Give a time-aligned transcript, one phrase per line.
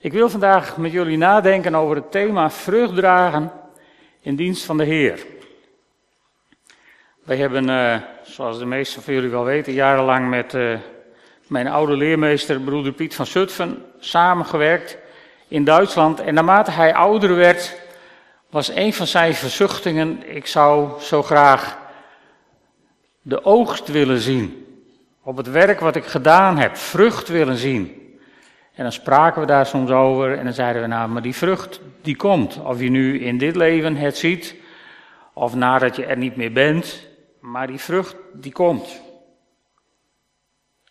[0.00, 3.52] Ik wil vandaag met jullie nadenken over het thema vrucht dragen
[4.20, 5.26] in dienst van de Heer.
[7.24, 10.78] Wij hebben, uh, zoals de meesten van jullie wel weten, jarenlang met uh,
[11.46, 14.98] mijn oude leermeester, broeder Piet van Zutphen, samengewerkt
[15.48, 16.20] in Duitsland.
[16.20, 17.80] En naarmate hij ouder werd,
[18.50, 21.78] was een van zijn verzuchtingen, ik zou zo graag
[23.22, 24.66] de oogst willen zien.
[25.22, 27.97] Op het werk wat ik gedaan heb, vrucht willen zien.
[28.78, 31.80] En dan spraken we daar soms over en dan zeiden we, nou, maar die vrucht,
[32.02, 32.60] die komt.
[32.62, 34.54] Of je nu in dit leven het ziet,
[35.32, 37.08] of nadat je er niet meer bent,
[37.40, 39.00] maar die vrucht, die komt.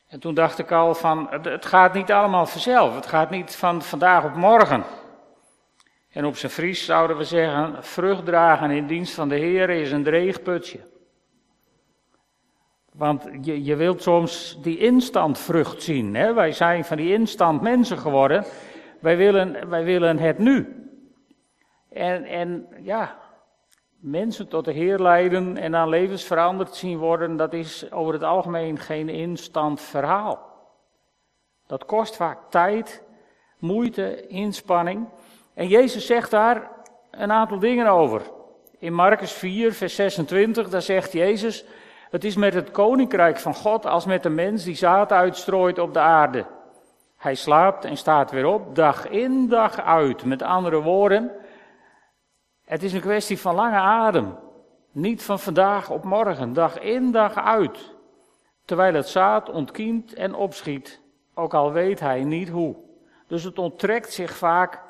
[0.07, 2.95] En toen dacht ik al van, het gaat niet allemaal vanzelf.
[2.95, 4.83] Het gaat niet van vandaag op morgen.
[6.09, 9.91] En op zijn Fries zouden we zeggen, vrucht dragen in dienst van de Heer is
[9.91, 10.79] een dreigputje.
[12.97, 16.15] Want je, je wilt soms die instant vrucht zien.
[16.15, 16.33] Hè?
[16.33, 18.45] Wij zijn van die instant mensen geworden.
[18.99, 20.85] Wij willen, wij willen het nu.
[21.89, 23.17] En, en ja,
[23.99, 28.79] mensen tot de Heer leiden en dan levensveranderd zien worden, dat is over het algemeen
[28.79, 30.45] geen instant verhaal.
[31.67, 33.03] Dat kost vaak tijd,
[33.59, 35.07] moeite, inspanning.
[35.53, 36.71] En Jezus zegt daar
[37.11, 38.21] een aantal dingen over.
[38.79, 41.65] In Marcus 4, vers 26, daar zegt Jezus,
[42.09, 45.93] het is met het koninkrijk van God als met een mens die zaad uitstrooit op
[45.93, 46.45] de aarde.
[47.17, 50.25] Hij slaapt en staat weer op, dag in, dag uit.
[50.25, 51.31] Met andere woorden,
[52.65, 54.37] het is een kwestie van lange adem.
[54.91, 57.95] Niet van vandaag op morgen, dag in, dag uit.
[58.65, 61.01] Terwijl het zaad ontkiemt en opschiet,
[61.33, 62.75] ook al weet hij niet hoe.
[63.27, 64.81] Dus het onttrekt zich vaak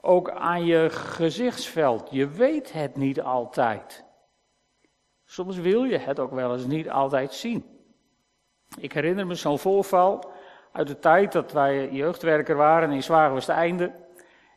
[0.00, 2.08] ook aan je gezichtsveld.
[2.10, 4.04] Je weet het niet altijd.
[5.30, 7.64] Soms wil je het ook wel eens niet altijd zien.
[8.78, 10.30] Ik herinner me zo'n voorval
[10.72, 13.92] uit de tijd dat wij jeugdwerker waren in Zwagewesten En,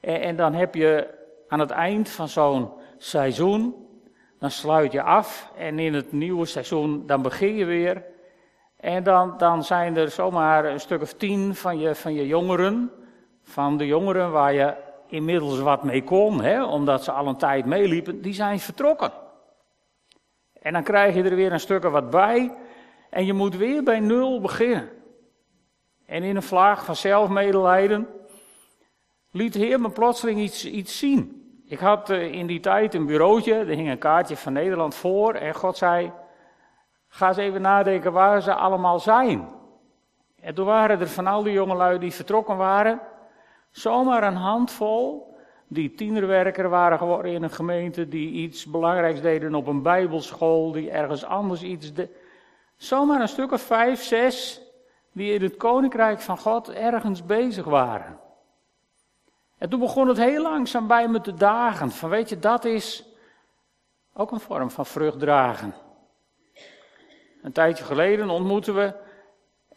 [0.01, 1.07] en dan heb je
[1.47, 3.87] aan het eind van zo'n seizoen,
[4.39, 8.03] dan sluit je af en in het nieuwe seizoen, dan begin je weer.
[8.77, 12.91] En dan, dan zijn er zomaar een stuk of tien van je, van je jongeren,
[13.43, 14.75] van de jongeren waar je
[15.07, 19.29] inmiddels wat mee kon, hè, omdat ze al een tijd meeliepen, die zijn vertrokken.
[20.61, 22.57] En dan krijg je er weer een stuk wat bij
[23.09, 24.89] en je moet weer bij nul beginnen.
[26.05, 28.07] En in een vlaag van zelfmedelijden
[29.31, 31.41] liet de Heer me plotseling iets, iets zien.
[31.65, 35.33] Ik had eh, in die tijd een bureautje, er hing een kaartje van Nederland voor
[35.33, 36.11] en God zei,
[37.07, 39.49] ga eens even nadenken waar ze allemaal zijn.
[40.41, 42.99] En toen waren er van al die jongelui die vertrokken waren,
[43.71, 45.30] zomaar een handvol
[45.73, 50.91] die tienerwerker waren geworden in een gemeente, die iets belangrijks deden op een bijbelschool, die
[50.91, 52.15] ergens anders iets deden.
[52.75, 54.61] Zomaar een stuk of vijf, zes,
[55.11, 58.19] die in het koninkrijk van God ergens bezig waren.
[59.57, 63.05] En toen begon het heel langzaam bij me te dagen, van weet je, dat is
[64.13, 65.73] ook een vorm van vruchtdragen.
[67.41, 68.93] Een tijdje geleden ontmoetten we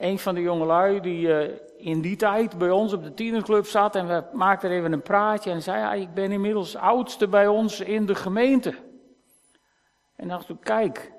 [0.05, 3.97] een van de jongelui die uh, in die tijd bij ons op de tienerclub zat
[3.97, 7.81] en we maakten even een praatje en zei, ja, ik ben inmiddels oudste bij ons
[7.81, 8.75] in de gemeente.
[10.17, 11.13] En dacht ik, kijk,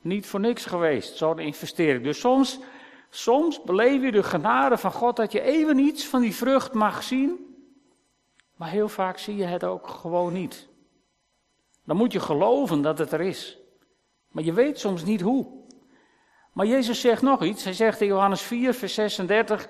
[0.00, 2.04] niet voor niks geweest, zo'n investering.
[2.04, 2.60] Dus soms,
[3.10, 7.02] soms beleef je de genade van God dat je even iets van die vrucht mag
[7.02, 7.56] zien,
[8.56, 10.68] maar heel vaak zie je het ook gewoon niet.
[11.84, 13.58] Dan moet je geloven dat het er is.
[14.28, 15.57] Maar je weet soms niet hoe.
[16.58, 17.64] Maar Jezus zegt nog iets.
[17.64, 19.68] Hij zegt in Johannes 4, vers 36.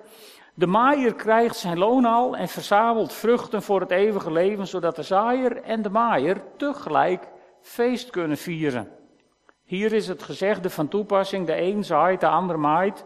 [0.55, 5.03] De maaier krijgt zijn loon al en verzamelt vruchten voor het eeuwige leven, zodat de
[5.03, 7.29] zaaier en de maaier tegelijk
[7.61, 8.89] feest kunnen vieren.
[9.65, 13.05] Hier is het gezegde van toepassing: de een zaait, de ander maait.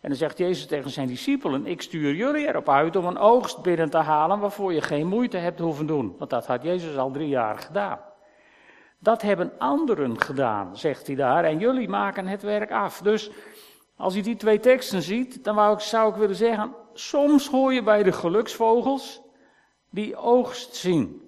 [0.00, 3.62] En dan zegt Jezus tegen zijn discipelen: Ik stuur jullie erop uit om een oogst
[3.62, 6.14] binnen te halen waarvoor je geen moeite hebt hoeven doen.
[6.18, 7.98] Want dat had Jezus al drie jaar gedaan.
[8.98, 13.00] Dat hebben anderen gedaan, zegt hij daar, en jullie maken het werk af.
[13.00, 13.30] Dus
[13.96, 18.02] als je die twee teksten ziet, dan zou ik willen zeggen, soms hoor je bij
[18.02, 19.22] de geluksvogels
[19.90, 21.20] die oogst zien.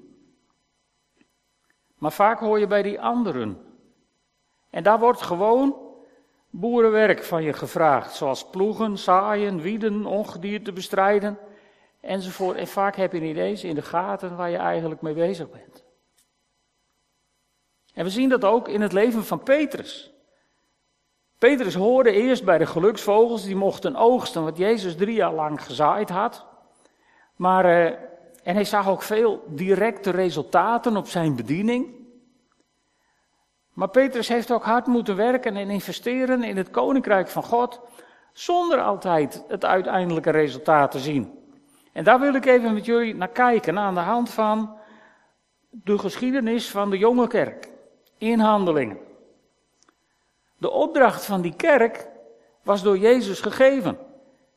[1.99, 3.59] Maar vaak hoor je bij die anderen.
[4.71, 5.77] En daar wordt gewoon
[6.51, 11.39] boerenwerk van je gevraagd, zoals ploegen, zaaien, wieden, ongedierte bestrijden
[12.01, 12.57] enzovoort.
[12.57, 15.85] En vaak heb je niet eens in de gaten waar je eigenlijk mee bezig bent.
[17.99, 20.13] En we zien dat ook in het leven van Petrus.
[21.39, 26.09] Petrus hoorde eerst bij de geluksvogels, die mochten oogsten wat Jezus drie jaar lang gezaaid
[26.09, 26.47] had.
[27.37, 27.85] Maar, uh,
[28.43, 31.87] en hij zag ook veel directe resultaten op zijn bediening.
[33.73, 37.81] Maar Petrus heeft ook hard moeten werken en investeren in het koninkrijk van God,
[38.33, 41.39] zonder altijd het uiteindelijke resultaat te zien.
[41.93, 44.77] En daar wil ik even met jullie naar kijken aan de hand van
[45.71, 47.77] de geschiedenis van de jonge kerk
[48.19, 48.99] in handelingen.
[50.59, 52.09] De opdracht van die kerk
[52.63, 53.99] was door Jezus gegeven.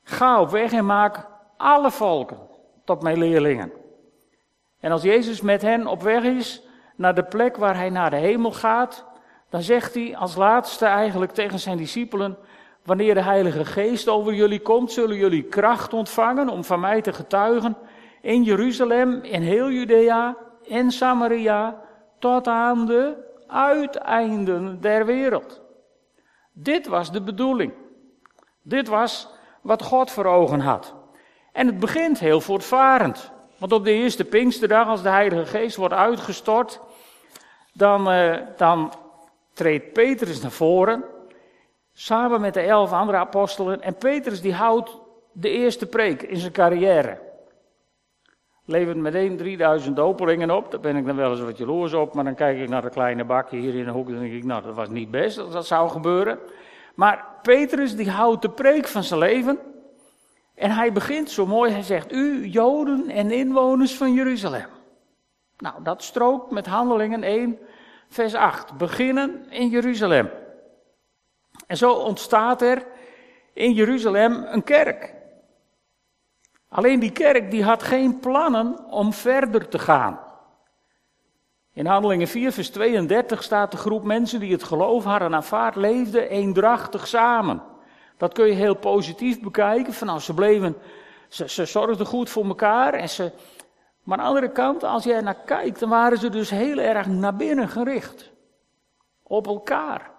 [0.04, 1.28] Ga op weg en maak
[1.58, 2.40] alle volken
[2.86, 3.72] tot mijn leerlingen.
[4.80, 6.64] En als Jezus met hen op weg is
[6.96, 9.06] naar de plek waar hij naar de hemel gaat,
[9.50, 12.38] dan zegt hij als laatste eigenlijk tegen zijn discipelen:
[12.84, 17.14] Wanneer de Heilige Geest over jullie komt, zullen jullie kracht ontvangen om van mij te
[17.14, 17.78] getuigen
[18.22, 20.38] in Jeruzalem, in heel Judea
[20.70, 21.82] en Samaria,
[22.20, 25.62] tot aan de uiteinden der wereld.
[26.54, 27.74] Dit was de bedoeling.
[28.62, 29.30] Dit was
[29.62, 30.94] wat God voor ogen had.
[31.52, 33.32] En het begint heel voortvarend.
[33.58, 36.80] Want op de eerste Pinksterdag, als de Heilige Geest wordt uitgestort,
[37.74, 38.94] dan, uh, dan
[39.54, 41.04] treedt Petrus naar voren,
[41.94, 43.82] samen met de elf andere apostelen.
[43.82, 44.98] En Petrus die houdt
[45.32, 47.31] de eerste preek in zijn carrière.
[48.72, 52.24] Levert meteen 3000 dopelingen op, daar ben ik dan wel eens wat jaloers op, maar
[52.24, 54.44] dan kijk ik naar de kleine bakje hier in de hoek en dan denk ik,
[54.44, 56.40] nou dat was niet best dat dat zou gebeuren.
[56.96, 59.60] Maar Petrus die houdt de preek van zijn leven.
[60.56, 64.68] En hij begint zo mooi, hij zegt, u Joden en inwoners van Jeruzalem.
[65.58, 67.60] Nou, dat strookt met handelingen 1,
[68.10, 68.78] vers 8.
[68.78, 70.30] Beginnen in Jeruzalem.
[71.68, 72.86] En zo ontstaat er
[73.54, 75.14] in Jeruzalem een kerk.
[76.74, 80.20] Alleen die kerk die had geen plannen om verder te gaan.
[81.74, 86.30] In Handelingen 4, vers 32 staat de groep mensen die het geloof hadden aanvaard, leefden
[86.30, 87.62] eendrachtig samen.
[88.18, 89.94] Dat kun je heel positief bekijken.
[89.94, 90.78] Van nou, ze bleven,
[91.28, 92.94] ze, ze zorgden goed voor elkaar.
[92.94, 93.32] En ze,
[94.04, 97.08] maar aan de andere kant, als jij naar kijkt, dan waren ze dus heel erg
[97.08, 98.32] naar binnen gericht.
[99.24, 100.12] Op elkaar.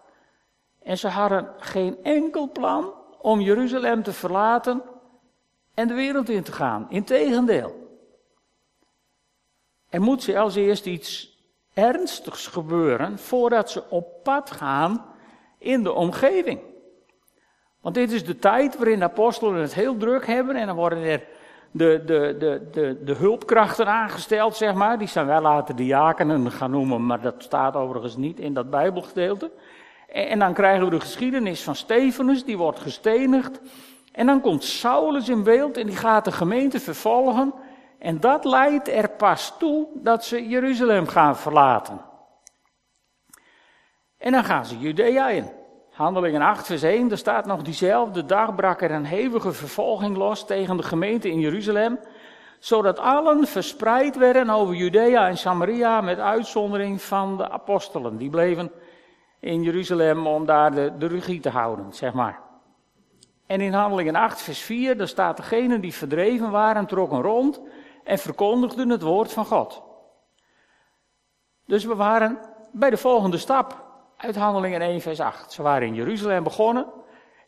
[0.82, 4.82] En ze hadden geen enkel plan om Jeruzalem te verlaten
[5.74, 6.86] en de wereld in te gaan.
[6.88, 7.80] Integendeel.
[9.88, 11.38] Er moet zelfs eerst iets
[11.74, 15.04] ernstigs gebeuren voordat ze op pad gaan
[15.58, 16.60] in de omgeving.
[17.80, 21.02] Want dit is de tijd waarin de apostelen het heel druk hebben en dan worden
[21.02, 21.24] er
[21.70, 24.98] de, de, de, de, de hulpkrachten aangesteld, zeg maar.
[24.98, 29.50] Die zijn wel later diakenen gaan noemen, maar dat staat overigens niet in dat Bijbelgedeelte.
[30.08, 33.60] En, en dan krijgen we de geschiedenis van Stefanus, die wordt gestenigd.
[34.12, 37.55] En dan komt Saulus in beeld en die gaat de gemeente vervolgen.
[37.99, 42.00] En dat leidt er pas toe dat ze Jeruzalem gaan verlaten.
[44.19, 45.50] En dan gaan ze Judea in.
[45.91, 50.47] Handelingen 8, vers 1, er staat nog diezelfde dag brak er een hevige vervolging los
[50.47, 51.99] tegen de gemeente in Jeruzalem,
[52.59, 58.17] zodat allen verspreid werden over Judea en Samaria met uitzondering van de apostelen.
[58.17, 58.73] Die bleven
[59.41, 62.51] in Jeruzalem om daar de, de regie te houden, zeg maar.
[63.52, 67.60] En in Handelingen 8, vers 4, daar staat degenen die verdreven waren, trokken rond
[68.04, 69.82] en verkondigden het woord van God.
[71.66, 72.38] Dus we waren
[72.70, 73.84] bij de volgende stap
[74.16, 75.52] uit Handelingen 1, vers 8.
[75.52, 76.87] Ze waren in Jeruzalem begonnen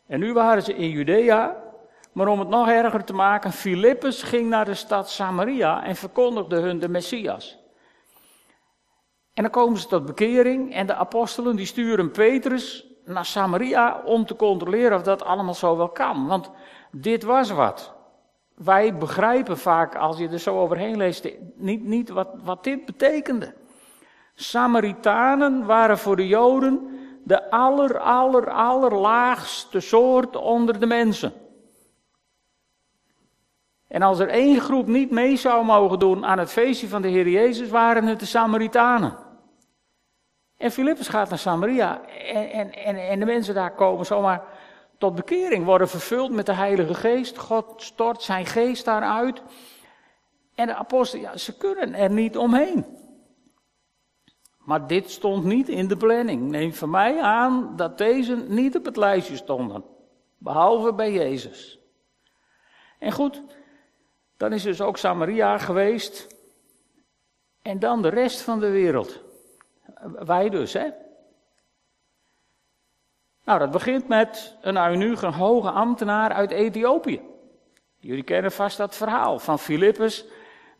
[0.07, 1.63] en nu waren ze in Judea.
[2.11, 6.55] Maar om het nog erger te maken, Filippus ging naar de stad Samaria en verkondigde
[6.55, 7.59] hun de Messias.
[9.33, 14.25] En dan komen ze tot bekering en de apostelen die sturen Petrus naar Samaria om
[14.25, 16.27] te controleren of dat allemaal zo wel kan.
[16.27, 16.51] Want
[16.91, 17.93] dit was wat.
[18.55, 23.53] Wij begrijpen vaak, als je er zo overheen leest, niet, niet wat, wat dit betekende.
[24.33, 31.33] Samaritanen waren voor de Joden de aller, aller, allerlaagste soort onder de mensen.
[33.87, 37.07] En als er één groep niet mee zou mogen doen aan het feestje van de
[37.07, 39.24] Heer Jezus, waren het de Samaritanen.
[40.65, 44.43] En Filippus gaat naar Samaria en, en, en, en de mensen daar komen zomaar
[44.97, 47.37] tot bekering, worden vervuld met de Heilige Geest.
[47.37, 49.41] God stort zijn geest daaruit.
[50.55, 52.85] En de apostelen, ja, ze kunnen er niet omheen.
[54.57, 56.49] Maar dit stond niet in de planning.
[56.49, 59.83] Neem van mij aan dat deze niet op het lijstje stonden.
[60.37, 61.79] Behalve bij Jezus.
[62.99, 63.41] En goed,
[64.37, 66.27] dan is dus ook Samaria geweest.
[67.61, 69.24] En dan de rest van de wereld.
[70.11, 70.87] Wij dus, hè?
[73.43, 77.21] Nou, dat begint met een eunuch, een hoge ambtenaar uit Ethiopië.
[77.97, 80.25] Jullie kennen vast dat verhaal van Filippus,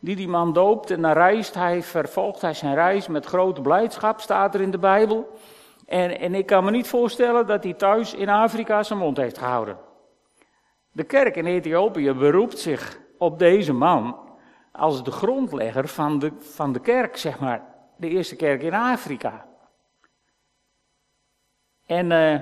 [0.00, 4.20] die die man doopt en dan reist hij, vervolgt hij zijn reis met grote blijdschap,
[4.20, 5.38] staat er in de Bijbel.
[5.86, 9.38] En, en ik kan me niet voorstellen dat hij thuis in Afrika zijn mond heeft
[9.38, 9.78] gehouden.
[10.92, 14.16] De kerk in Ethiopië beroept zich op deze man
[14.72, 17.75] als de grondlegger van de, van de kerk, zeg maar.
[17.96, 19.46] De eerste kerk in Afrika.
[21.86, 22.40] En uh,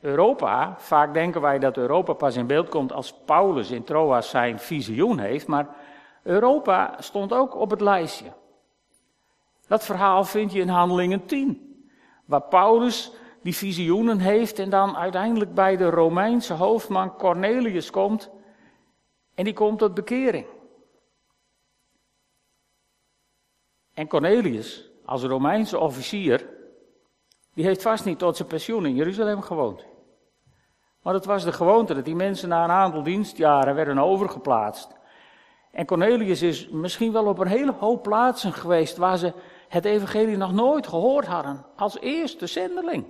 [0.00, 4.58] Europa, vaak denken wij dat Europa pas in beeld komt als Paulus in Troas zijn
[4.58, 5.76] visioen heeft, maar
[6.22, 8.32] Europa stond ook op het lijstje.
[9.66, 11.86] Dat verhaal vind je in Handelingen 10,
[12.24, 18.30] waar Paulus die visioenen heeft en dan uiteindelijk bij de Romeinse hoofdman Cornelius komt
[19.34, 20.46] en die komt tot bekering.
[23.98, 26.46] En Cornelius, als Romeinse officier,
[27.54, 29.86] die heeft vast niet tot zijn pensioen in Jeruzalem gewoond.
[31.02, 34.96] Maar het was de gewoonte dat die mensen na een aantal dienstjaren werden overgeplaatst.
[35.72, 39.32] En Cornelius is misschien wel op een hele hoop plaatsen geweest waar ze
[39.68, 41.66] het evangelie nog nooit gehoord hadden.
[41.76, 43.06] Als eerste zendeling.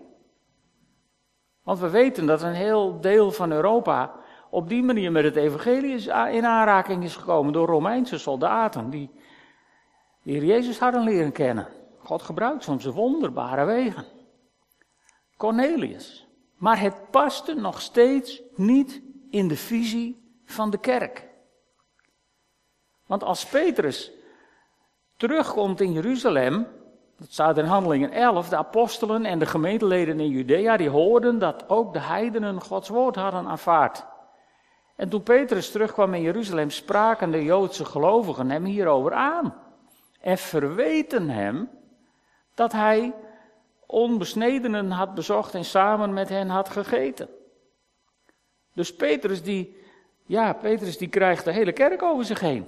[1.62, 4.14] Want we weten dat een heel deel van Europa
[4.50, 9.10] op die manier met het evangelie in aanraking is gekomen door Romeinse soldaten die,
[10.32, 11.68] die Jezus hadden leren kennen.
[11.98, 14.04] God gebruikt soms wonderbare wegen.
[15.36, 16.26] Cornelius.
[16.56, 21.28] Maar het paste nog steeds niet in de visie van de kerk.
[23.06, 24.12] Want als Petrus
[25.16, 26.66] terugkomt in Jeruzalem,
[27.16, 31.68] dat staat in Handelingen 11, de apostelen en de gemeenteleden in Judea, die hoorden dat
[31.68, 34.06] ook de heidenen Gods woord hadden aanvaard.
[34.96, 39.66] En toen Petrus terugkwam in Jeruzalem, spraken de Joodse gelovigen hem hierover aan.
[40.20, 41.70] En verweten hem
[42.54, 43.14] dat hij
[43.86, 47.28] onbesnedenen had bezocht en samen met hen had gegeten.
[48.74, 49.76] Dus Petrus die,
[50.24, 52.66] ja, Petrus die krijgt de hele kerk over zich heen.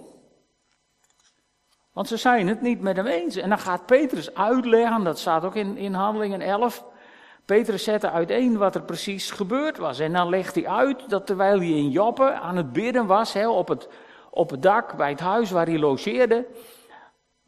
[1.92, 3.36] Want ze zijn het niet met hem eens.
[3.36, 6.84] En dan gaat Petrus uitleggen, dat staat ook in, in Handelingen 11.
[7.44, 9.98] Petrus zette uiteen wat er precies gebeurd was.
[9.98, 13.48] En dan legt hij uit dat terwijl hij in Joppe aan het bidden was, hè,
[13.48, 13.88] op, het,
[14.30, 16.46] op het dak bij het huis waar hij logeerde,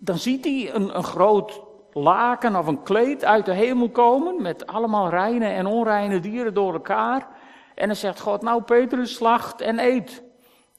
[0.05, 1.61] dan ziet hij een, een groot
[1.93, 6.73] laken of een kleed uit de hemel komen met allemaal reine en onreine dieren door
[6.73, 7.29] elkaar.
[7.75, 10.23] En dan zegt God, nou Petrus, slacht en eet.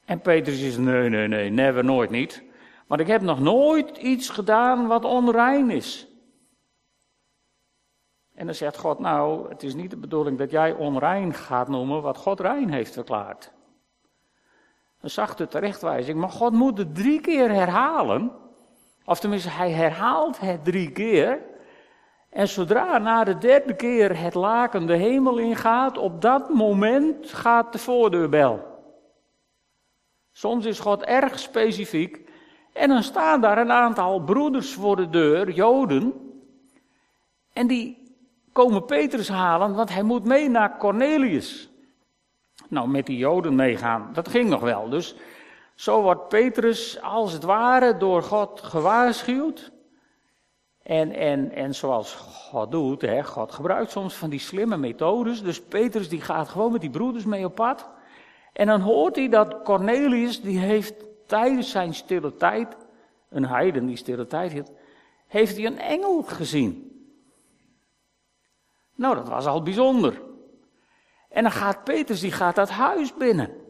[0.05, 2.43] En Petrus is, nee, nee, nee, never, nooit niet.
[2.87, 6.07] Want ik heb nog nooit iets gedaan wat onrein is.
[8.35, 12.01] En dan zegt God, nou, het is niet de bedoeling dat jij onrein gaat noemen
[12.01, 13.51] wat God rein heeft verklaard.
[15.01, 18.41] Een zachte terechtwijzing, maar God moet het drie keer herhalen.
[19.05, 21.39] Of tenminste, hij herhaalt het drie keer.
[22.29, 27.71] En zodra na de derde keer het laken de hemel ingaat, op dat moment gaat
[27.71, 28.71] de voordeurbel.
[30.31, 32.21] Soms is God erg specifiek.
[32.73, 36.13] En dan staan daar een aantal broeders voor de deur, Joden.
[37.53, 38.15] En die
[38.51, 41.69] komen Petrus halen, want hij moet mee naar Cornelius.
[42.67, 44.89] Nou, met die Joden meegaan, dat ging nog wel.
[44.89, 45.15] Dus
[45.75, 49.71] zo wordt Petrus als het ware door God gewaarschuwd.
[50.83, 55.43] En, en, en zoals God doet, hè, God gebruikt soms van die slimme methodes.
[55.43, 57.89] Dus Petrus die gaat gewoon met die broeders mee op pad.
[58.53, 60.93] En dan hoort hij dat Cornelius, die heeft
[61.27, 62.77] tijdens zijn stille tijd,
[63.29, 64.71] een heiden die stille tijd hield,
[65.27, 66.91] heeft hij een engel gezien.
[68.95, 70.21] Nou, dat was al bijzonder.
[71.29, 73.62] En dan gaat Petrus, die gaat dat huis binnen.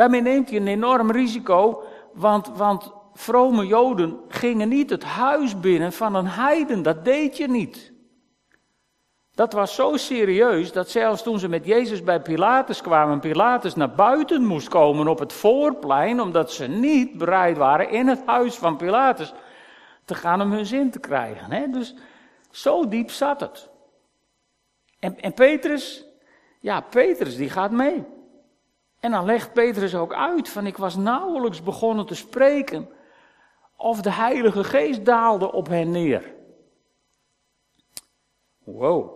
[0.00, 5.92] Daarmee neemt hij een enorm risico, want, want vrome Joden gingen niet het huis binnen
[5.92, 7.92] van een heiden, dat deed je niet.
[9.34, 13.94] Dat was zo serieus dat zelfs toen ze met Jezus bij Pilatus kwamen, Pilatus naar
[13.94, 18.76] buiten moest komen op het voorplein, omdat ze niet bereid waren in het huis van
[18.76, 19.32] Pilatus
[20.04, 21.52] te gaan om hun zin te krijgen.
[21.52, 21.68] Hè?
[21.68, 21.94] Dus
[22.50, 23.68] zo diep zat het.
[24.98, 26.04] En, en Petrus,
[26.60, 28.18] ja, Petrus die gaat mee.
[29.00, 32.88] En dan legt Petrus ook uit van ik was nauwelijks begonnen te spreken
[33.76, 36.34] of de Heilige Geest daalde op hen neer.
[38.64, 39.10] Wow,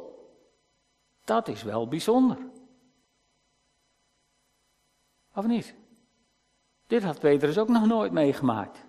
[1.24, 2.38] dat is wel bijzonder.
[5.34, 5.74] Of niet?
[6.86, 8.84] Dit had Petrus ook nog nooit meegemaakt.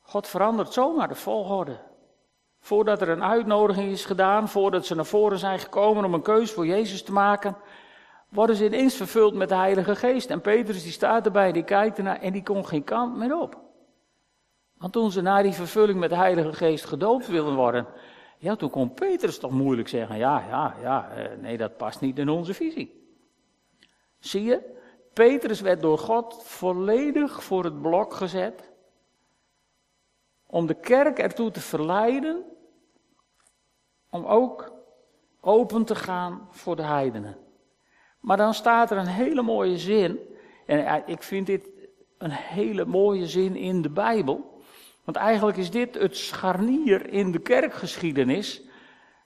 [0.00, 1.80] God verandert zomaar de volgorde.
[2.58, 6.52] Voordat er een uitnodiging is gedaan, voordat ze naar voren zijn gekomen om een keus
[6.52, 7.56] voor Jezus te maken,
[8.32, 10.30] worden ze ineens vervuld met de Heilige Geest.
[10.30, 13.60] En Petrus die staat erbij, die kijkt ernaar en die kon geen kant meer op.
[14.76, 17.86] Want toen ze na die vervulling met de Heilige Geest gedoopt wilden worden,
[18.38, 22.18] ja, toen kon Petrus toch moeilijk zeggen, ja, ja, ja, eh, nee, dat past niet
[22.18, 23.16] in onze visie.
[24.18, 24.80] Zie je,
[25.12, 28.70] Petrus werd door God volledig voor het blok gezet
[30.46, 32.44] om de kerk ertoe te verleiden
[34.10, 34.72] om ook
[35.40, 37.41] open te gaan voor de heidenen.
[38.22, 40.18] Maar dan staat er een hele mooie zin.
[40.66, 41.68] En ik vind dit
[42.18, 44.60] een hele mooie zin in de Bijbel.
[45.04, 48.62] Want eigenlijk is dit het scharnier in de kerkgeschiedenis.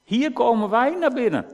[0.02, 1.46] Hier komen wij naar binnen.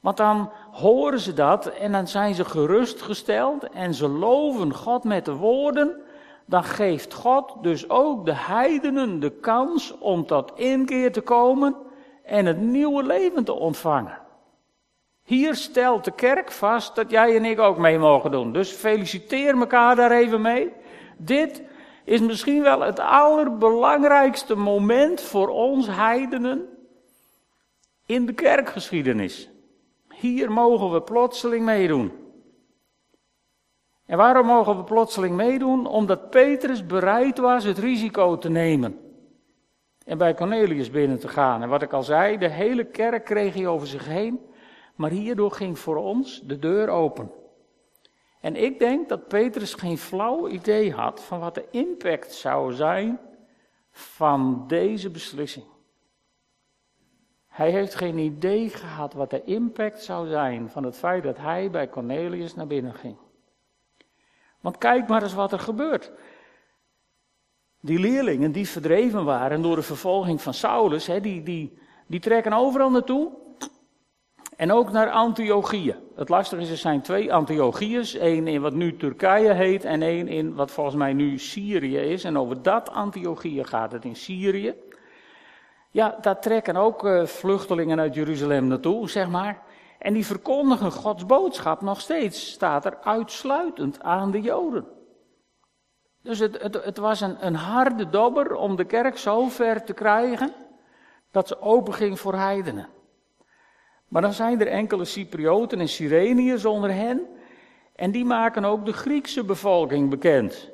[0.00, 5.24] Want dan horen ze dat en dan zijn ze gerustgesteld en ze loven God met
[5.24, 6.00] de woorden.
[6.46, 11.76] Dan geeft God dus ook de heidenen de kans om tot inkeer te komen
[12.24, 14.19] en het nieuwe leven te ontvangen.
[15.30, 18.52] Hier stelt de kerk vast dat jij en ik ook mee mogen doen.
[18.52, 20.72] Dus feliciteer elkaar daar even mee.
[21.16, 21.62] Dit
[22.04, 26.68] is misschien wel het allerbelangrijkste moment voor ons heidenen
[28.06, 29.50] in de kerkgeschiedenis.
[30.08, 32.12] Hier mogen we plotseling meedoen.
[34.06, 35.86] En waarom mogen we plotseling meedoen?
[35.86, 38.98] Omdat Petrus bereid was het risico te nemen.
[40.04, 41.62] En bij Cornelius binnen te gaan.
[41.62, 44.48] En wat ik al zei, de hele kerk kreeg hij over zich heen.
[45.00, 47.30] Maar hierdoor ging voor ons de deur open.
[48.40, 53.20] En ik denk dat Petrus geen flauw idee had van wat de impact zou zijn
[53.90, 55.64] van deze beslissing.
[57.46, 61.70] Hij heeft geen idee gehad wat de impact zou zijn van het feit dat hij
[61.70, 63.16] bij Cornelius naar binnen ging.
[64.60, 66.12] Want kijk maar eens wat er gebeurt.
[67.80, 72.90] Die leerlingen die verdreven waren door de vervolging van Saulus, die, die, die trekken overal
[72.90, 73.48] naartoe.
[74.60, 75.96] En ook naar Antiochië.
[76.14, 78.14] Het lastige is, er zijn twee Antiochiërs.
[78.14, 82.24] één in wat nu Turkije heet en één in wat volgens mij nu Syrië is.
[82.24, 84.74] En over dat Antiochië gaat het in Syrië.
[85.90, 89.62] Ja, daar trekken ook uh, vluchtelingen uit Jeruzalem naartoe, zeg maar.
[89.98, 94.86] En die verkondigen Gods boodschap nog steeds, staat er, uitsluitend aan de Joden.
[96.22, 99.92] Dus het, het, het was een, een harde dobber om de kerk zo ver te
[99.92, 100.52] krijgen
[101.30, 102.88] dat ze open ging voor heidenen.
[104.10, 107.28] Maar dan zijn er enkele Cyprioten en Sireniërs onder hen.
[107.94, 110.70] En die maken ook de Griekse bevolking bekend.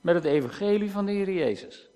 [0.00, 1.90] Met het evangelie van de Heer Jezus.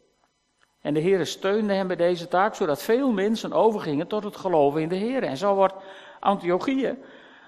[0.81, 4.81] En de Heer steunde hem bij deze taak, zodat veel mensen overgingen tot het geloven
[4.81, 5.23] in de Heer.
[5.23, 5.75] En zo wordt
[6.21, 6.99] Antiochië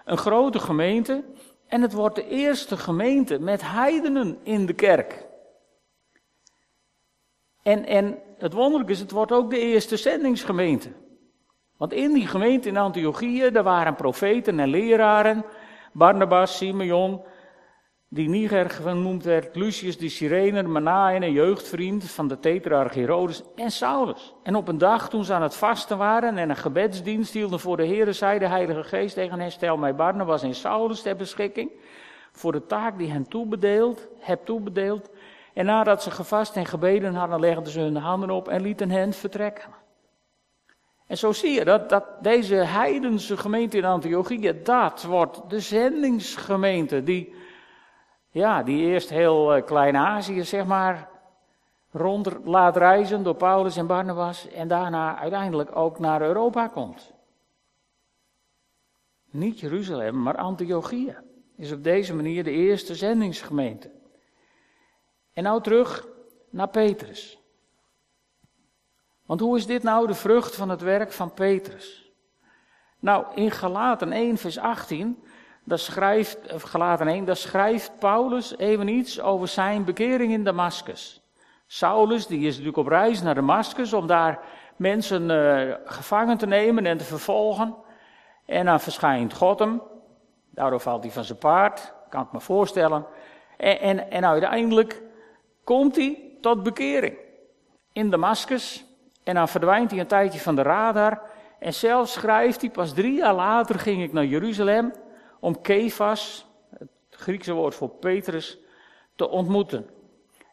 [0.04, 1.24] een grote gemeente.
[1.66, 5.26] En het wordt de eerste gemeente met heidenen in de kerk.
[7.62, 10.88] En, en het wonderlijke is, het wordt ook de eerste zendingsgemeente.
[11.82, 15.44] Want in die gemeente in Antiochië, daar waren profeten en leraren.
[15.92, 17.22] Barnabas, Simeon,
[18.08, 23.70] die Niger genoemd werd, Lucius de Sirener, Manaen, een jeugdvriend van de tetrarch Herodes en
[23.70, 24.34] Saulus.
[24.42, 27.76] En op een dag toen ze aan het vasten waren en een gebedsdienst hielden voor
[27.76, 31.70] de Heer, zei de Heilige Geest tegen hen, stel mij Barnabas en Saulus ter beschikking
[32.32, 35.10] voor de taak die hen toebedeeld, heb toebedeeld.
[35.54, 39.12] En nadat ze gevast en gebeden hadden, legden ze hun handen op en lieten hen
[39.12, 39.81] vertrekken.
[41.12, 47.02] En zo zie je dat, dat deze heidense gemeente in Antiochië, dat wordt de zendingsgemeente
[47.02, 47.34] die,
[48.30, 51.08] ja, die eerst heel uh, Klein-Azië, zeg maar,
[51.90, 57.12] rond laat reizen door Paulus en Barnabas en daarna uiteindelijk ook naar Europa komt.
[59.30, 61.16] Niet Jeruzalem, maar Antiochië
[61.56, 63.90] is op deze manier de eerste zendingsgemeente.
[65.32, 66.06] En nou terug
[66.50, 67.41] naar Petrus.
[69.32, 72.12] Want hoe is dit nou de vrucht van het werk van Petrus?
[72.98, 75.24] Nou, in Galaten 1, vers 18,
[75.64, 81.22] daar schrijft, Galaten 1, daar schrijft Paulus even iets over zijn bekering in Damascus.
[81.66, 84.40] Saulus, die is natuurlijk op reis naar Damascus om daar
[84.76, 87.74] mensen uh, gevangen te nemen en te vervolgen.
[88.46, 89.82] En dan verschijnt God hem.
[90.50, 93.06] Daardoor valt hij van zijn paard, kan ik me voorstellen.
[93.56, 95.02] En, en, en uiteindelijk
[95.64, 97.16] komt hij tot bekering
[97.92, 98.90] in Damascus.
[99.22, 101.20] En dan verdwijnt hij een tijdje van de radar.
[101.58, 104.92] En zelfs schrijft hij, pas drie jaar later ging ik naar Jeruzalem
[105.40, 106.46] om Kefas,
[106.78, 108.58] het Griekse woord voor Petrus,
[109.16, 109.86] te ontmoeten.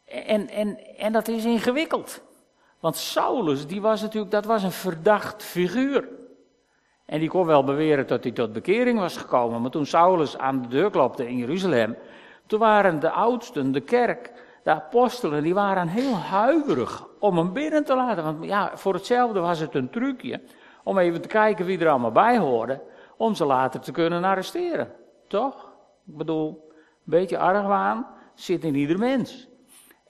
[0.06, 2.22] En, en, en dat is ingewikkeld.
[2.80, 6.08] Want Saulus, die was natuurlijk, dat was een verdacht figuur.
[7.06, 9.62] En die kon wel beweren dat hij tot bekering was gekomen.
[9.62, 11.98] Maar toen Saulus aan de deur klopte in Jeruzalem,
[12.46, 14.32] toen waren de oudsten, de kerk,
[14.64, 18.24] de apostelen, die waren heel huiverig om hem binnen te laten.
[18.24, 20.42] Want ja, voor hetzelfde was het een trucje
[20.84, 22.82] om even te kijken wie er allemaal bij hoorde,
[23.18, 24.92] om ze later te kunnen arresteren.
[25.28, 25.72] Toch?
[26.08, 29.48] Ik bedoel, een beetje argwaan zit in ieder mens.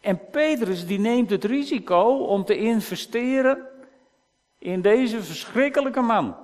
[0.01, 3.67] En Petrus die neemt het risico om te investeren
[4.57, 6.35] in deze verschrikkelijke man.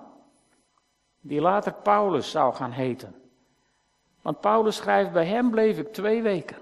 [1.22, 3.16] Die later Paulus zou gaan heten.
[4.22, 6.58] Want Paulus schrijft, bij hem bleef ik twee weken.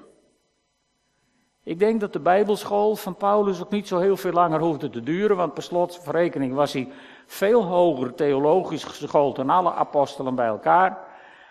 [1.63, 5.03] Ik denk dat de Bijbelschool van Paulus ook niet zo heel veel langer hoefde te
[5.03, 6.91] duren, want per slot verrekening was hij
[7.25, 11.07] veel hoger theologisch geschoold dan alle apostelen bij elkaar.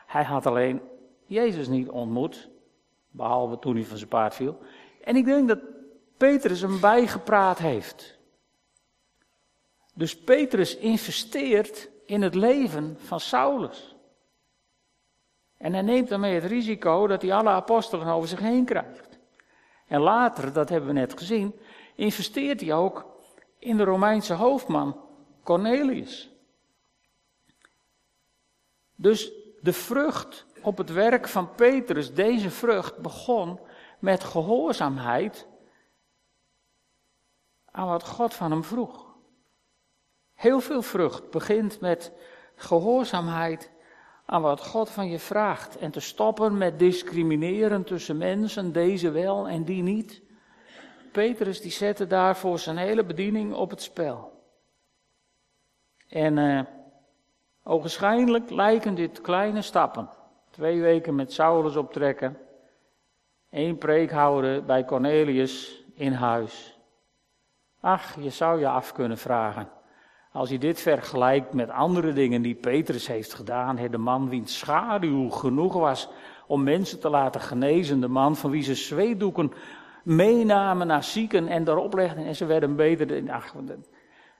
[0.07, 0.81] Hij had alleen
[1.27, 2.49] Jezus niet ontmoet,
[3.11, 4.59] behalve toen hij van zijn paard viel.
[5.05, 5.59] En ik denk dat
[6.17, 8.19] Petrus hem bijgepraat heeft.
[9.95, 13.97] Dus Petrus investeert in het leven van Saulus.
[15.57, 19.12] En hij neemt daarmee het risico dat hij alle apostelen over zich heen krijgt.
[19.93, 21.61] En later, dat hebben we net gezien,
[21.95, 23.07] investeert hij ook
[23.59, 25.01] in de Romeinse hoofdman
[25.43, 26.31] Cornelius.
[28.95, 33.61] Dus de vrucht op het werk van Petrus, deze vrucht begon
[33.99, 35.47] met gehoorzaamheid
[37.71, 39.15] aan wat God van hem vroeg.
[40.35, 42.13] Heel veel vrucht begint met
[42.55, 43.71] gehoorzaamheid
[44.33, 45.79] aan wat God van je vraagt.
[45.79, 50.23] En te stoppen met discrimineren tussen mensen, deze wel en die niet.
[51.13, 54.45] Petrus die zette daarvoor zijn hele bediening op het spel.
[56.09, 56.61] En uh,
[57.63, 60.09] ogenschijnlijk lijken dit kleine stappen.
[60.51, 62.39] Twee weken met Saulus optrekken.
[63.51, 66.79] Eén preek houden bij Cornelius in huis.
[67.81, 69.69] Ach, je zou je af kunnen vragen.
[70.33, 75.31] Als je dit vergelijkt met andere dingen die Petrus heeft gedaan, de man wiens schaduw
[75.31, 76.09] genoeg was
[76.47, 79.53] om mensen te laten genezen, de man van wie ze zweetdoeken
[80.05, 83.31] meenamen naar zieken en daarop legden en ze werden beter.
[83.31, 83.55] Ach,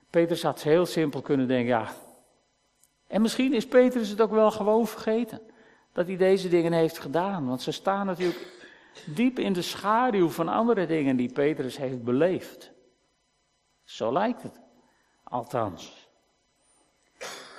[0.09, 1.87] Petrus had heel simpel kunnen denken, ja.
[3.07, 5.41] En misschien is Petrus het ook wel gewoon vergeten
[5.91, 8.63] dat hij deze dingen heeft gedaan, want ze staan natuurlijk
[9.05, 12.71] diep in de schaduw van andere dingen die Petrus heeft beleefd.
[13.83, 14.62] Zo lijkt het.
[15.23, 16.07] Althans.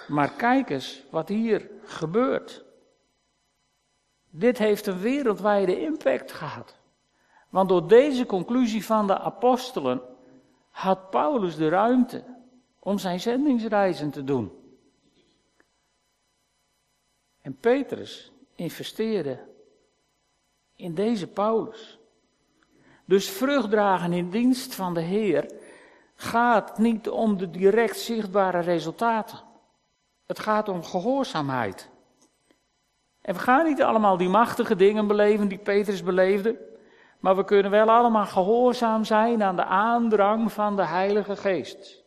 [0.08, 2.64] Maar kijk eens wat hier gebeurt.
[4.30, 6.76] Dit heeft een wereldwijde impact gehad.
[7.48, 10.02] Want door deze conclusie van de apostelen
[10.70, 12.24] had Paulus de ruimte
[12.78, 14.52] om zijn zendingsreizen te doen.
[17.40, 19.38] En Petrus investeerde
[20.76, 21.98] in deze Paulus.
[23.04, 25.50] Dus vrucht dragen in dienst van de Heer
[26.14, 29.38] gaat niet om de direct zichtbare resultaten.
[30.26, 31.90] Het gaat om gehoorzaamheid.
[33.20, 36.56] En we gaan niet allemaal die machtige dingen beleven die Petrus beleefde,
[37.20, 42.02] maar we kunnen wel allemaal gehoorzaam zijn aan de aandrang van de Heilige Geest.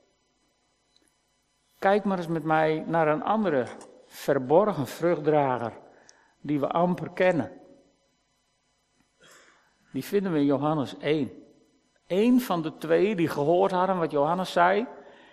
[1.80, 3.66] Kijk maar eens met mij naar een andere
[4.06, 5.74] verborgen vruchtdrager
[6.42, 7.52] die we amper kennen.
[9.92, 11.47] Die vinden we in Johannes 1.
[12.08, 14.88] Eén van de twee die gehoord hadden wat Johannes zei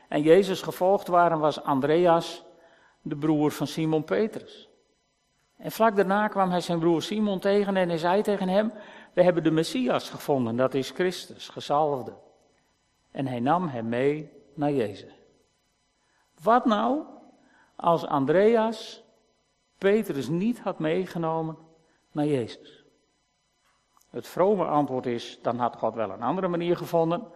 [0.08, 2.44] en Jezus gevolgd waren, was Andreas,
[3.02, 4.68] de broer van Simon Petrus.
[5.56, 8.72] En vlak daarna kwam hij zijn broer Simon tegen en hij zei tegen hem:
[9.12, 12.14] We hebben de Messias gevonden, dat is Christus, gezalfde.
[13.10, 15.12] En hij nam hem mee naar Jezus.
[16.42, 17.02] Wat nou
[17.76, 19.02] als Andreas
[19.78, 21.56] Petrus niet had meegenomen
[22.12, 22.83] naar Jezus?
[24.14, 27.26] Het vrome antwoord is, dan had God wel een andere manier gevonden.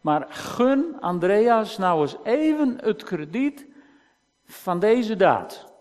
[0.00, 3.66] Maar gun Andreas nou eens even het krediet
[4.44, 5.72] van deze daad.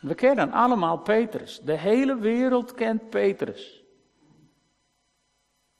[0.00, 1.60] We kennen allemaal Petrus.
[1.60, 3.84] De hele wereld kent Petrus.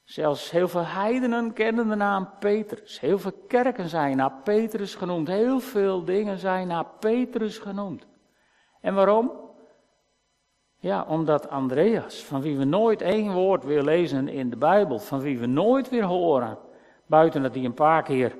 [0.04, 3.00] Zelfs heel veel heidenen kennen de naam Petrus.
[3.00, 5.28] Heel veel kerken zijn naar Petrus genoemd.
[5.28, 8.06] Heel veel dingen zijn naar Petrus genoemd.
[8.80, 9.45] En waarom?
[10.78, 15.20] Ja, omdat Andreas, van wie we nooit één woord weer lezen in de Bijbel, van
[15.20, 16.58] wie we nooit weer horen,
[17.06, 18.36] buiten dat hij een paar keer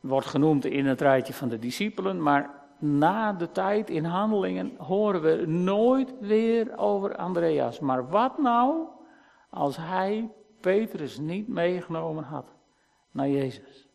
[0.00, 5.20] wordt genoemd in het rijtje van de discipelen, maar na de tijd in handelingen horen
[5.20, 7.80] we nooit weer over Andreas.
[7.80, 8.86] Maar wat nou
[9.50, 12.54] als hij Petrus niet meegenomen had
[13.10, 13.88] naar Jezus?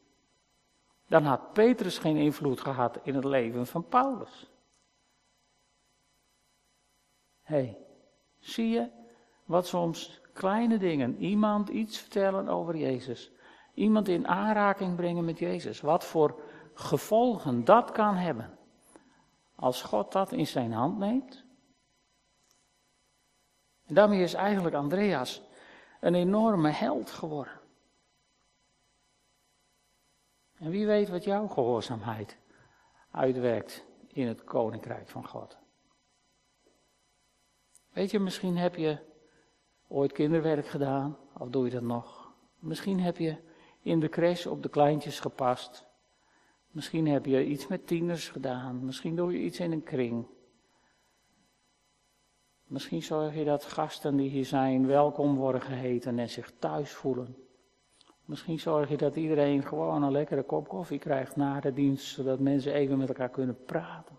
[1.08, 4.49] Dan had Petrus geen invloed gehad in het leven van Paulus
[7.50, 7.78] hey,
[8.40, 8.90] zie je
[9.46, 13.32] wat soms kleine dingen, iemand iets vertellen over Jezus,
[13.74, 16.42] iemand in aanraking brengen met Jezus, wat voor
[16.74, 18.58] gevolgen dat kan hebben
[19.56, 21.44] als God dat in zijn hand neemt?
[23.86, 25.42] En daarmee is eigenlijk Andreas
[26.00, 27.60] een enorme held geworden.
[30.56, 32.38] En wie weet wat jouw gehoorzaamheid
[33.12, 35.58] uitwerkt in het koninkrijk van God.
[37.94, 38.98] Weet je, misschien heb je
[39.88, 42.32] ooit kinderwerk gedaan, of doe je dat nog?
[42.60, 43.36] Misschien heb je
[43.82, 45.88] in de crash op de kleintjes gepast.
[46.72, 48.86] Misschien heb je iets met tieners gedaan.
[48.86, 50.28] Misschien doe je iets in een kring.
[52.64, 57.36] Misschien zorg je dat gasten die hier zijn welkom worden geheten en zich thuis voelen.
[58.26, 62.40] Misschien zorg je dat iedereen gewoon een lekkere kop koffie krijgt na de dienst, zodat
[62.40, 64.18] mensen even met elkaar kunnen praten.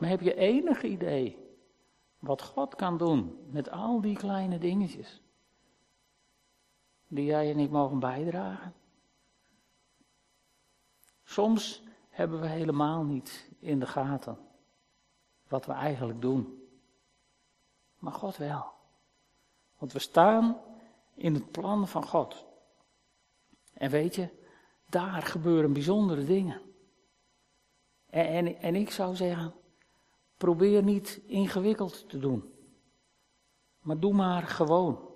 [0.00, 1.46] Maar heb je enig idee
[2.18, 5.22] wat God kan doen met al die kleine dingetjes?
[7.08, 8.74] Die jij en ik mogen bijdragen?
[11.22, 14.38] Soms hebben we helemaal niet in de gaten
[15.48, 16.68] wat we eigenlijk doen.
[17.98, 18.72] Maar God wel.
[19.78, 20.60] Want we staan
[21.14, 22.46] in het plan van God.
[23.72, 24.28] En weet je,
[24.88, 26.60] daar gebeuren bijzondere dingen.
[28.06, 29.54] En, en, en ik zou zeggen,
[30.36, 32.52] probeer niet ingewikkeld te doen.
[33.80, 35.08] Maar doe maar gewoon.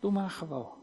[0.00, 0.78] Doe maar gewoon.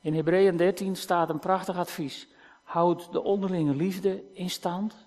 [0.00, 2.28] In Hebreeën 13 staat een prachtig advies.
[2.62, 5.06] Houd de onderlinge liefde in stand.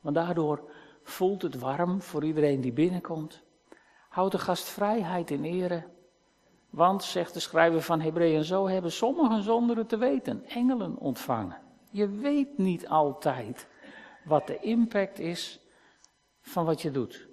[0.00, 0.70] Want daardoor
[1.02, 3.42] voelt het warm voor iedereen die binnenkomt.
[4.08, 5.92] Houd de gastvrijheid in ere.
[6.70, 11.60] Want, zegt de schrijver van Hebreeën, zo hebben sommigen zonder het te weten engelen ontvangen.
[11.90, 13.68] Je weet niet altijd
[14.24, 15.60] wat de impact is
[16.40, 17.28] van wat je doet.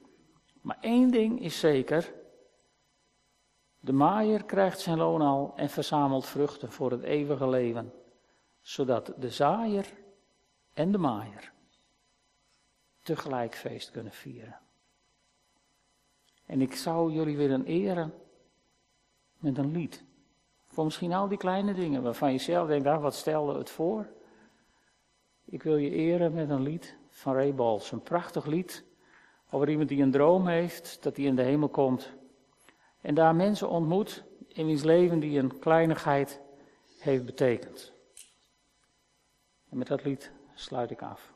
[0.61, 2.13] Maar één ding is zeker.
[3.79, 7.93] De maaier krijgt zijn loon al en verzamelt vruchten voor het eeuwige leven.
[8.59, 9.93] Zodat de zaaier
[10.73, 11.51] en de maaier
[13.03, 14.59] tegelijk feest kunnen vieren.
[16.45, 18.13] En ik zou jullie willen eren
[19.37, 20.03] met een lied.
[20.67, 24.07] Voor misschien al die kleine dingen waarvan je zelf denkt, ah, wat stelde het voor?
[25.51, 27.53] Ik wil je eren met een lied van Ray.
[27.91, 28.83] Een prachtig lied
[29.49, 32.13] over iemand die een droom heeft dat hij in de hemel komt.
[33.01, 36.41] En daar mensen ontmoet in wiens leven die een kleinigheid
[36.99, 37.93] heeft betekend.
[39.69, 41.30] En met dat lied sluit ik af.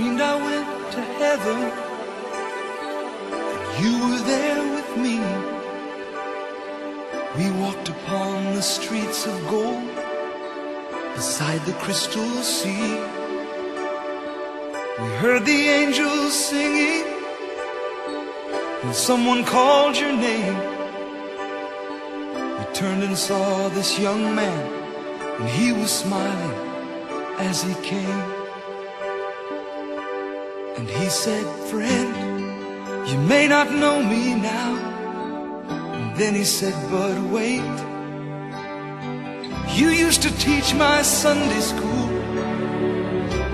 [0.00, 1.58] Dreamed I went to heaven
[3.36, 5.16] and you were there with me.
[7.36, 9.88] We walked upon the streets of gold
[11.14, 12.94] beside the crystal sea.
[15.00, 17.04] We heard the angels singing
[18.82, 20.58] and someone called your name.
[22.58, 24.62] We turned and saw this young man
[25.40, 26.56] and he was smiling
[27.38, 28.39] as he came.
[31.10, 34.76] He said, Friend, you may not know me now.
[35.68, 37.76] And then he said, But wait.
[39.76, 42.06] You used to teach my Sunday school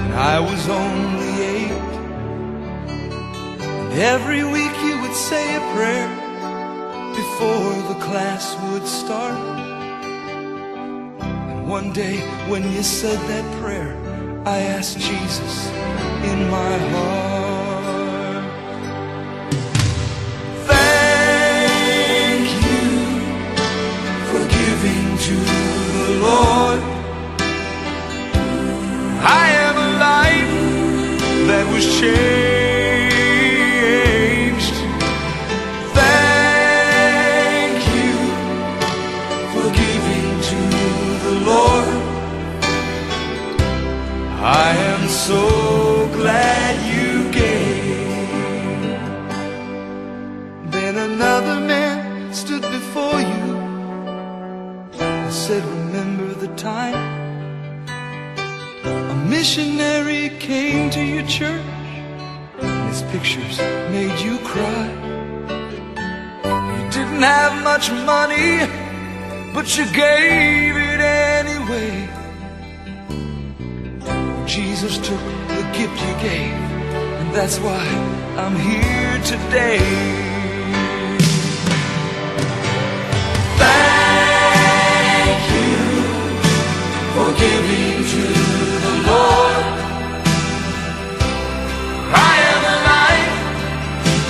[0.00, 1.94] when I was only eight.
[2.90, 6.10] And every week you would say a prayer
[7.20, 9.40] before the class would start.
[11.22, 12.18] And one day
[12.50, 13.96] when you said that prayer,
[14.44, 15.68] I asked Jesus
[16.30, 17.45] in my heart.
[25.26, 26.80] To the Lord.
[29.18, 30.52] I am a life
[31.48, 32.65] that was changed.
[61.16, 61.64] Your church
[62.60, 63.58] and his pictures
[63.90, 64.86] made you cry.
[66.76, 68.60] You didn't have much money,
[69.54, 72.06] but you gave it anyway.
[74.46, 75.24] Jesus took
[75.56, 76.58] the gift you gave,
[77.20, 77.86] and that's why
[78.36, 79.80] I'm here today.
[83.64, 85.76] Thank you
[87.14, 88.22] for giving to
[88.84, 89.75] the Lord.
[92.12, 93.36] I am a life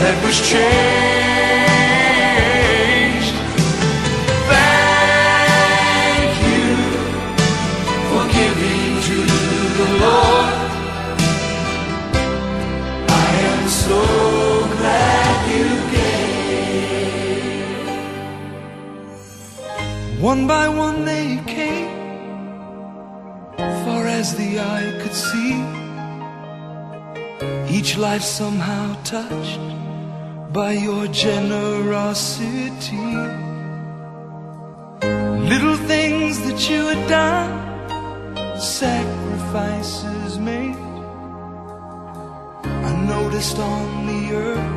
[0.00, 0.86] that was changed.
[4.52, 6.68] Thank you
[8.08, 9.18] for giving to
[9.78, 10.50] the Lord.
[13.08, 14.00] I am so
[14.78, 17.80] glad you gave.
[20.20, 21.90] One by one they came,
[23.84, 25.85] far as the eye could see.
[27.68, 29.60] Each life somehow touched
[30.52, 32.96] by your generosity.
[35.52, 37.66] Little things that you had done
[38.58, 40.76] sacrifices made.
[42.64, 44.74] I noticed on the earth,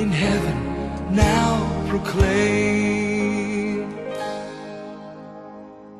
[0.00, 0.72] in heaven
[1.14, 3.82] now proclaim.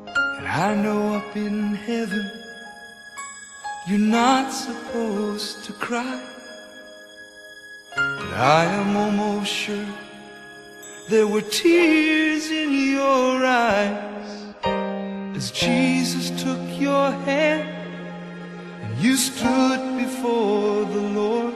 [0.07, 2.42] And I know up in heaven,
[3.87, 6.21] you're not supposed to cry.
[7.95, 9.85] But I am almost sure
[11.09, 14.55] there were tears in your eyes
[15.35, 17.67] as Jesus took your hand
[18.83, 21.53] and you stood before the Lord.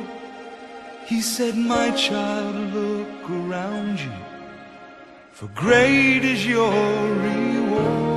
[1.05, 4.11] He said, My child, look around you,
[5.31, 8.16] for great is your reward.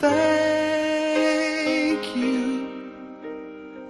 [0.00, 0.16] Thank
[2.16, 2.92] you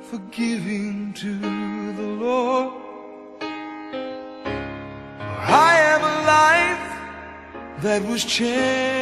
[0.02, 2.72] for giving to the Lord.
[3.40, 3.44] I
[5.86, 8.99] have a life that was changed.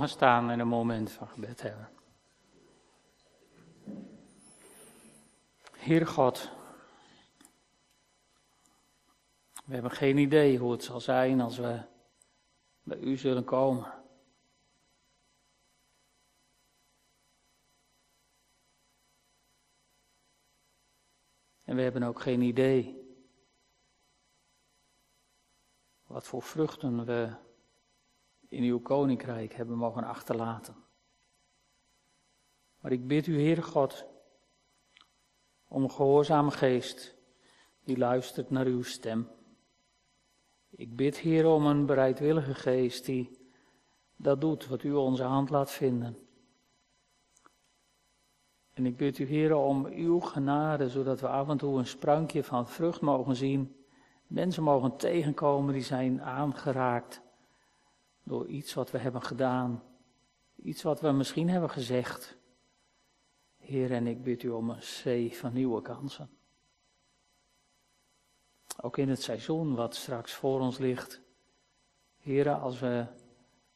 [0.00, 1.88] Gaan staan en een moment van gebed hebben.
[5.76, 6.50] Heer God,
[9.64, 11.82] we hebben geen idee hoe het zal zijn als we
[12.82, 13.94] bij u zullen komen.
[21.64, 23.00] En we hebben ook geen idee
[26.06, 27.48] wat voor vruchten we
[28.50, 30.74] in uw koninkrijk hebben mogen achterlaten.
[32.80, 34.04] Maar ik bid u, Heer God,
[35.68, 37.16] om een gehoorzame geest
[37.84, 39.28] die luistert naar uw stem.
[40.70, 43.38] Ik bid, Heer, om een bereidwillige geest die
[44.16, 46.18] dat doet wat u onze hand laat vinden.
[48.72, 52.44] En ik bid u, Heer, om uw genade, zodat we af en toe een sprankje
[52.44, 53.84] van vrucht mogen zien.
[54.26, 57.22] Mensen mogen tegenkomen die zijn aangeraakt
[58.30, 59.82] door iets wat we hebben gedaan,
[60.56, 62.36] iets wat we misschien hebben gezegd.
[63.56, 66.30] Heer, en ik bid u om een zee van nieuwe kansen.
[68.80, 71.20] Ook in het seizoen wat straks voor ons ligt.
[72.18, 73.06] Heer, als we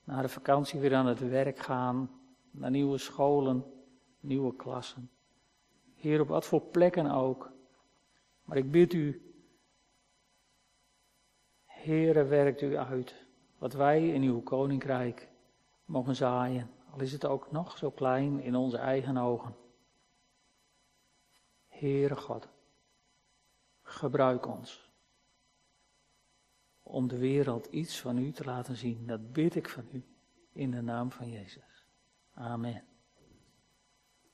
[0.05, 2.11] na de vakantie weer aan het werk gaan,
[2.51, 3.65] naar nieuwe scholen,
[4.21, 5.11] nieuwe klassen.
[5.95, 7.53] Heer, op wat voor plekken ook.
[8.45, 9.35] Maar ik bid u,
[11.65, 13.24] Heere, werkt u uit
[13.65, 15.29] wat wij in uw koninkrijk
[15.85, 19.57] mogen zaaien, al is het ook nog zo klein in onze eigen ogen.
[21.69, 22.49] Heere God,
[23.83, 24.93] gebruik ons
[26.83, 29.07] om de wereld iets van u te laten zien.
[29.07, 30.05] Dat bid ik van u
[30.53, 31.87] in de naam van Jezus.
[32.35, 32.94] Amen.